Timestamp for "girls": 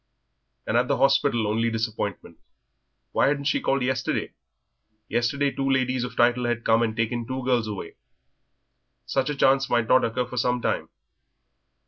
7.45-7.67